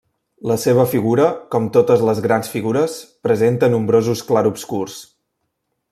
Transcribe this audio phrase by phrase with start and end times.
[0.51, 2.97] La seva figura, com totes les grans figures,
[3.29, 5.01] presenta nombrosos clarobscurs.